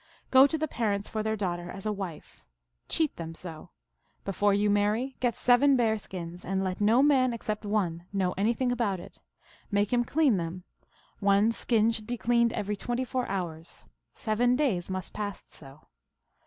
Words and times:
Go 0.31 0.47
to 0.47 0.57
the 0.57 0.67
parents 0.67 1.07
for 1.07 1.21
their 1.21 1.35
daughter 1.35 1.69
as 1.69 1.85
a 1.85 1.93
wife. 1.93 2.41
Cheat 2.89 3.17
them 3.17 3.35
so. 3.35 3.69
Before 4.25 4.51
you 4.51 4.67
marry 4.67 5.15
get 5.19 5.35
seven 5.35 5.75
bear 5.75 5.95
skins, 5.99 6.43
and 6.43 6.63
let 6.63 6.81
no 6.81 7.03
man 7.03 7.33
except 7.33 7.65
one 7.65 8.07
know 8.11 8.33
anything 8.35 8.71
about 8.71 8.99
it. 8.99 9.19
Make 9.69 9.93
him 9.93 10.03
clean 10.03 10.37
them. 10.37 10.63
One 11.19 11.51
skin 11.51 11.91
should 11.91 12.07
be 12.07 12.17
cleaned 12.17 12.51
every 12.51 12.75
twenty 12.75 13.05
four 13.05 13.27
hours. 13.27 13.85
Seven 14.11 14.55
days 14.55 14.89
must 14.89 15.13
pass 15.13 15.45
so. 15.49 15.81